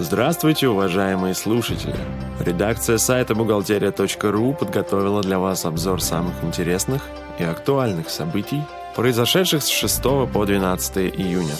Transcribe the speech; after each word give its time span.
Здравствуйте, 0.00 0.66
уважаемые 0.66 1.34
слушатели! 1.34 1.94
Редакция 2.40 2.96
сайта 2.96 3.34
бухгалтерия.ру 3.34 4.54
подготовила 4.54 5.20
для 5.20 5.38
вас 5.38 5.66
обзор 5.66 6.00
самых 6.00 6.42
интересных 6.42 7.02
и 7.38 7.44
актуальных 7.44 8.08
событий, 8.08 8.62
произошедших 8.96 9.62
с 9.62 9.68
6 9.68 10.02
по 10.32 10.46
12 10.46 10.96
июня. 10.96 11.52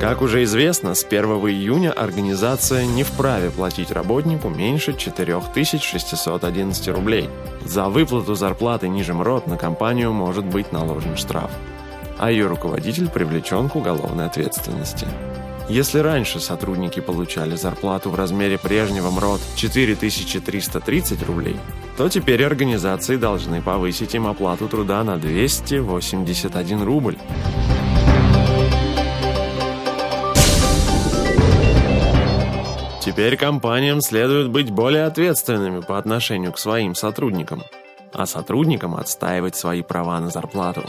Как 0.00 0.22
уже 0.22 0.44
известно, 0.44 0.94
с 0.94 1.02
1 1.02 1.24
июня 1.48 1.90
организация 1.90 2.86
не 2.86 3.02
вправе 3.02 3.50
платить 3.50 3.90
работнику 3.90 4.48
меньше 4.48 4.94
4611 4.96 6.88
рублей. 6.88 7.28
За 7.64 7.88
выплату 7.88 8.36
зарплаты 8.36 8.86
ниже 8.88 9.12
МРОД 9.12 9.48
на 9.48 9.56
компанию 9.56 10.12
может 10.12 10.44
быть 10.44 10.70
наложен 10.70 11.16
штраф 11.16 11.50
а 12.22 12.30
ее 12.30 12.46
руководитель 12.46 13.08
привлечен 13.08 13.68
к 13.68 13.74
уголовной 13.74 14.26
ответственности. 14.26 15.08
Если 15.68 15.98
раньше 15.98 16.38
сотрудники 16.38 17.00
получали 17.00 17.56
зарплату 17.56 18.10
в 18.10 18.14
размере 18.14 18.58
прежнего 18.58 19.10
МРОД 19.10 19.40
4330 19.56 21.22
рублей, 21.24 21.56
то 21.96 22.08
теперь 22.08 22.44
организации 22.44 23.16
должны 23.16 23.60
повысить 23.60 24.14
им 24.14 24.28
оплату 24.28 24.68
труда 24.68 25.02
на 25.02 25.16
281 25.18 26.84
рубль. 26.84 27.18
Теперь 33.00 33.36
компаниям 33.36 34.00
следует 34.00 34.48
быть 34.48 34.70
более 34.70 35.06
ответственными 35.06 35.80
по 35.80 35.98
отношению 35.98 36.52
к 36.52 36.58
своим 36.60 36.94
сотрудникам, 36.94 37.64
а 38.12 38.26
сотрудникам 38.26 38.94
отстаивать 38.94 39.56
свои 39.56 39.82
права 39.82 40.20
на 40.20 40.30
зарплату. 40.30 40.84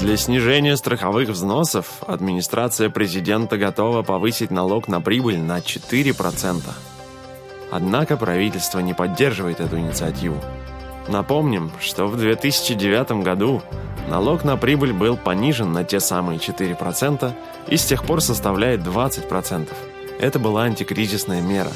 Для 0.00 0.16
снижения 0.16 0.76
страховых 0.76 1.28
взносов 1.28 2.02
администрация 2.06 2.90
президента 2.90 3.56
готова 3.56 4.02
повысить 4.02 4.50
налог 4.50 4.88
на 4.88 5.00
прибыль 5.00 5.38
на 5.38 5.58
4%. 5.58 6.62
Однако 7.70 8.16
правительство 8.16 8.80
не 8.80 8.92
поддерживает 8.92 9.60
эту 9.60 9.78
инициативу. 9.78 10.42
Напомним, 11.06 11.70
что 11.80 12.06
в 12.06 12.16
2009 12.16 13.22
году 13.22 13.62
налог 14.08 14.42
на 14.42 14.56
прибыль 14.56 14.92
был 14.92 15.16
понижен 15.16 15.72
на 15.72 15.84
те 15.84 16.00
самые 16.00 16.40
4% 16.40 17.32
и 17.68 17.76
с 17.76 17.84
тех 17.84 18.04
пор 18.04 18.20
составляет 18.20 18.80
20%. 18.80 19.68
Это 20.18 20.38
была 20.40 20.64
антикризисная 20.64 21.40
мера. 21.40 21.70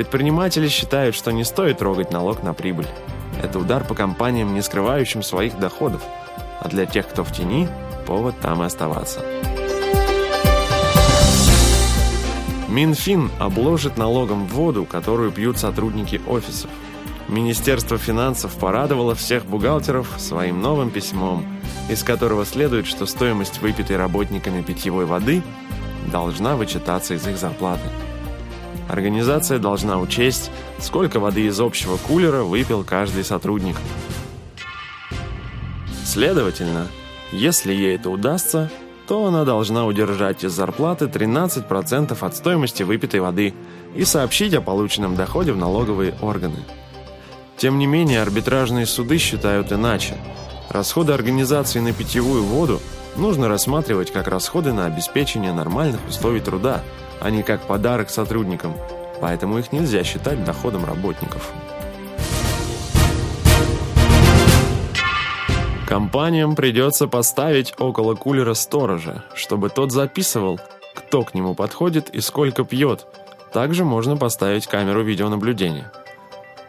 Предприниматели 0.00 0.66
считают, 0.68 1.14
что 1.14 1.30
не 1.30 1.44
стоит 1.44 1.76
трогать 1.76 2.10
налог 2.10 2.42
на 2.42 2.54
прибыль. 2.54 2.86
Это 3.42 3.58
удар 3.58 3.84
по 3.84 3.94
компаниям, 3.94 4.54
не 4.54 4.62
скрывающим 4.62 5.22
своих 5.22 5.58
доходов. 5.58 6.00
А 6.58 6.68
для 6.70 6.86
тех, 6.86 7.06
кто 7.06 7.22
в 7.22 7.30
тени, 7.30 7.68
повод 8.06 8.34
там 8.40 8.62
и 8.62 8.64
оставаться. 8.64 9.20
Минфин 12.70 13.30
обложит 13.38 13.98
налогом 13.98 14.46
воду, 14.46 14.86
которую 14.86 15.32
пьют 15.32 15.58
сотрудники 15.58 16.18
офисов. 16.26 16.70
Министерство 17.28 17.98
финансов 17.98 18.54
порадовало 18.54 19.14
всех 19.14 19.44
бухгалтеров 19.44 20.14
своим 20.16 20.62
новым 20.62 20.88
письмом, 20.88 21.44
из 21.90 22.02
которого 22.02 22.46
следует, 22.46 22.86
что 22.86 23.04
стоимость 23.04 23.60
выпитой 23.60 23.98
работниками 23.98 24.62
питьевой 24.62 25.04
воды 25.04 25.42
должна 26.10 26.56
вычитаться 26.56 27.12
из 27.12 27.26
их 27.28 27.36
зарплаты. 27.36 27.84
Организация 28.90 29.60
должна 29.60 30.00
учесть, 30.00 30.50
сколько 30.80 31.20
воды 31.20 31.46
из 31.46 31.60
общего 31.60 31.96
кулера 31.96 32.42
выпил 32.42 32.82
каждый 32.82 33.22
сотрудник. 33.22 33.76
Следовательно, 36.04 36.88
если 37.30 37.72
ей 37.72 37.94
это 37.94 38.10
удастся, 38.10 38.68
то 39.06 39.26
она 39.26 39.44
должна 39.44 39.86
удержать 39.86 40.42
из 40.42 40.50
зарплаты 40.50 41.04
13% 41.04 42.18
от 42.20 42.36
стоимости 42.36 42.82
выпитой 42.82 43.20
воды 43.20 43.54
и 43.94 44.04
сообщить 44.04 44.54
о 44.54 44.60
полученном 44.60 45.14
доходе 45.14 45.52
в 45.52 45.56
налоговые 45.56 46.14
органы. 46.20 46.58
Тем 47.58 47.78
не 47.78 47.86
менее, 47.86 48.22
арбитражные 48.22 48.86
суды 48.86 49.18
считают 49.18 49.70
иначе. 49.70 50.16
Расходы 50.68 51.12
организации 51.12 51.78
на 51.78 51.92
питьевую 51.92 52.42
воду 52.42 52.80
нужно 53.16 53.46
рассматривать 53.46 54.12
как 54.12 54.26
расходы 54.26 54.72
на 54.72 54.86
обеспечение 54.86 55.52
нормальных 55.52 56.00
условий 56.08 56.40
труда– 56.40 56.82
а 57.20 57.30
не 57.30 57.42
как 57.42 57.62
подарок 57.62 58.10
сотрудникам, 58.10 58.74
поэтому 59.20 59.58
их 59.58 59.72
нельзя 59.72 60.02
считать 60.04 60.44
доходом 60.44 60.84
работников. 60.84 61.52
Компаниям 65.86 66.54
придется 66.54 67.08
поставить 67.08 67.74
около 67.78 68.14
кулера 68.14 68.54
сторожа, 68.54 69.24
чтобы 69.34 69.70
тот 69.70 69.90
записывал, 69.90 70.60
кто 70.94 71.24
к 71.24 71.34
нему 71.34 71.54
подходит 71.54 72.10
и 72.10 72.20
сколько 72.20 72.64
пьет. 72.64 73.06
Также 73.52 73.84
можно 73.84 74.16
поставить 74.16 74.68
камеру 74.68 75.02
видеонаблюдения. 75.02 75.90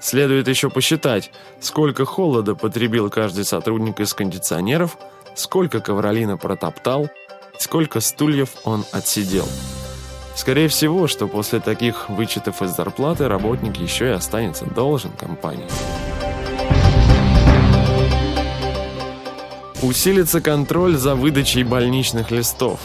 Следует 0.00 0.48
еще 0.48 0.68
посчитать, 0.68 1.30
сколько 1.60 2.04
холода 2.04 2.56
потребил 2.56 3.08
каждый 3.08 3.44
сотрудник 3.44 4.00
из 4.00 4.12
кондиционеров, 4.12 4.98
сколько 5.36 5.80
ковролина 5.80 6.36
протоптал, 6.36 7.08
сколько 7.56 8.00
стульев 8.00 8.50
он 8.64 8.84
отсидел. 8.90 9.46
Скорее 10.34 10.66
всего, 10.68 11.06
что 11.06 11.28
после 11.28 11.60
таких 11.60 12.08
вычетов 12.08 12.60
из 12.60 12.74
зарплаты 12.74 13.28
работник 13.28 13.76
еще 13.76 14.06
и 14.06 14.12
останется 14.12 14.66
должен 14.66 15.12
компании. 15.12 15.68
Усилится 19.82 20.40
контроль 20.40 20.96
за 20.96 21.14
выдачей 21.14 21.62
больничных 21.62 22.30
листов. 22.30 22.80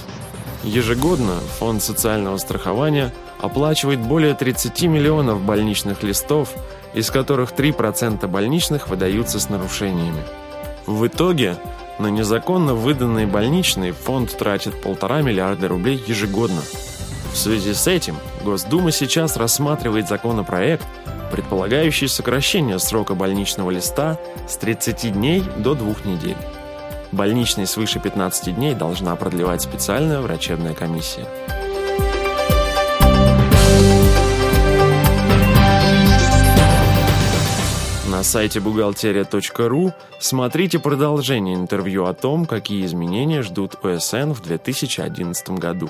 Ежегодно 0.64 1.40
Фонд 1.60 1.82
социального 1.82 2.38
страхования 2.38 3.14
оплачивает 3.42 4.00
более 4.00 4.36
30 4.36 4.84
миллионов 4.84 5.42
больничных 5.42 6.04
листов, 6.04 6.54
из 6.94 7.10
которых 7.10 7.54
3% 7.54 8.28
больничных 8.28 8.90
выдаются 8.90 9.40
с 9.40 9.50
нарушениями. 9.50 10.22
В 10.86 11.08
итоге 11.08 11.56
на 12.00 12.08
незаконно 12.08 12.74
выданные 12.74 13.28
больничные 13.28 13.94
фонд 13.94 14.38
тратит 14.38 14.82
полтора 14.82 15.22
миллиарда 15.22 15.70
рублей 15.70 16.04
ежегодно– 16.06 16.62
в 17.32 17.38
связи 17.38 17.74
с 17.74 17.88
этим 17.88 18.18
Госдума 18.44 18.92
сейчас 18.92 19.38
рассматривает 19.38 20.08
законопроект, 20.08 20.86
предполагающий 21.32 22.08
сокращение 22.08 22.80
срока 22.80 23.16
больничного 23.16 23.72
листа 23.72 24.18
с 24.48 24.58
30 24.58 25.14
дней 25.14 25.44
до 25.58 25.76
2 25.76 25.96
недель. 26.06 26.38
Больничный 27.12 27.66
свыше 27.66 28.00
15 28.00 28.56
дней 28.56 28.76
должна 28.76 29.16
продлевать 29.16 29.62
специальная 29.62 30.22
врачебная 30.22 30.74
комиссия. 30.74 31.26
На 38.20 38.24
сайте 38.24 38.60
бухгалтерия.ру 38.60 39.94
смотрите 40.20 40.78
продолжение 40.78 41.56
интервью 41.56 42.06
о 42.06 42.14
том, 42.14 42.46
какие 42.46 42.86
изменения 42.86 43.44
ждут 43.44 43.76
ОСН 43.86 44.34
в 44.34 44.42
2011 44.42 45.52
году. 45.52 45.90